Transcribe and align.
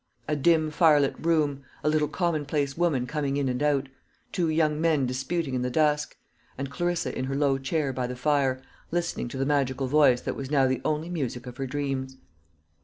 A 0.27 0.35
dim 0.35 0.71
firelit 0.71 1.23
room; 1.23 1.61
a 1.83 1.87
little 1.87 2.07
commonplace 2.07 2.75
woman 2.75 3.05
coming 3.05 3.37
in 3.37 3.47
and 3.47 3.61
out; 3.61 3.87
two 4.31 4.49
young 4.49 4.81
men 4.81 5.05
disputing 5.05 5.53
in 5.53 5.61
the 5.61 5.69
dusk; 5.69 6.17
and 6.57 6.71
Clarissa 6.71 7.15
in 7.15 7.25
her 7.25 7.35
low 7.35 7.59
chair 7.59 7.93
by 7.93 8.07
the 8.07 8.15
fire, 8.15 8.59
listening 8.89 9.27
to 9.27 9.37
the 9.37 9.45
magical 9.45 9.85
voice 9.85 10.21
that 10.21 10.35
was 10.35 10.49
now 10.49 10.65
the 10.65 10.81
only 10.83 11.09
music 11.09 11.45
of 11.45 11.57
her 11.57 11.67
dreams. 11.67 12.17